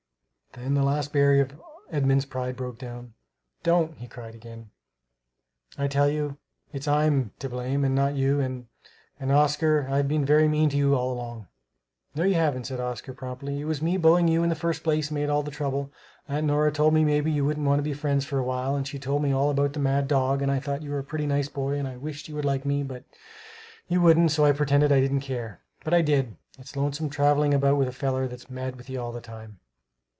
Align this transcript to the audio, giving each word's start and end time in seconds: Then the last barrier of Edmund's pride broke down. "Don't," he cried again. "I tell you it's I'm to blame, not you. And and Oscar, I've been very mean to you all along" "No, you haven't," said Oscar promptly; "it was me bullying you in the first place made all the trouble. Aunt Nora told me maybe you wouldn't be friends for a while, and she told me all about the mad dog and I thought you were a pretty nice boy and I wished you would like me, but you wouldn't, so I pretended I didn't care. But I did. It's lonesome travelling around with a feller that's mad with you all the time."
Then 0.53 0.73
the 0.73 0.83
last 0.83 1.13
barrier 1.13 1.43
of 1.43 1.61
Edmund's 1.91 2.25
pride 2.25 2.57
broke 2.57 2.77
down. 2.77 3.13
"Don't," 3.63 3.95
he 3.97 4.05
cried 4.05 4.35
again. 4.35 4.69
"I 5.77 5.87
tell 5.87 6.09
you 6.09 6.39
it's 6.73 6.89
I'm 6.89 7.31
to 7.39 7.47
blame, 7.47 7.81
not 7.95 8.15
you. 8.15 8.41
And 8.41 8.67
and 9.17 9.31
Oscar, 9.31 9.87
I've 9.89 10.09
been 10.09 10.25
very 10.25 10.49
mean 10.49 10.67
to 10.71 10.75
you 10.75 10.93
all 10.93 11.13
along" 11.13 11.47
"No, 12.15 12.23
you 12.25 12.33
haven't," 12.33 12.65
said 12.65 12.81
Oscar 12.81 13.13
promptly; 13.13 13.61
"it 13.61 13.63
was 13.63 13.81
me 13.81 13.95
bullying 13.95 14.27
you 14.27 14.43
in 14.43 14.49
the 14.49 14.55
first 14.55 14.83
place 14.83 15.09
made 15.09 15.29
all 15.29 15.41
the 15.41 15.51
trouble. 15.51 15.89
Aunt 16.27 16.47
Nora 16.47 16.69
told 16.73 16.93
me 16.93 17.05
maybe 17.05 17.31
you 17.31 17.45
wouldn't 17.45 17.81
be 17.85 17.93
friends 17.93 18.25
for 18.25 18.37
a 18.37 18.43
while, 18.43 18.75
and 18.75 18.85
she 18.85 18.99
told 18.99 19.23
me 19.23 19.31
all 19.31 19.51
about 19.51 19.71
the 19.71 19.79
mad 19.79 20.05
dog 20.09 20.41
and 20.41 20.51
I 20.51 20.59
thought 20.59 20.81
you 20.83 20.91
were 20.91 20.99
a 20.99 21.01
pretty 21.01 21.27
nice 21.27 21.47
boy 21.47 21.75
and 21.79 21.87
I 21.87 21.95
wished 21.95 22.27
you 22.27 22.35
would 22.35 22.43
like 22.43 22.65
me, 22.65 22.83
but 22.83 23.05
you 23.87 24.01
wouldn't, 24.01 24.31
so 24.31 24.43
I 24.43 24.51
pretended 24.51 24.91
I 24.91 24.99
didn't 24.99 25.21
care. 25.21 25.61
But 25.85 25.93
I 25.93 26.01
did. 26.01 26.35
It's 26.59 26.75
lonesome 26.75 27.09
travelling 27.09 27.53
around 27.53 27.77
with 27.77 27.87
a 27.87 27.93
feller 27.93 28.27
that's 28.27 28.49
mad 28.49 28.75
with 28.75 28.89
you 28.89 28.99
all 28.99 29.13
the 29.13 29.21
time." 29.21 29.59